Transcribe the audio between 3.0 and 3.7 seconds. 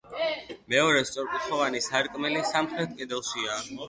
კედელშია.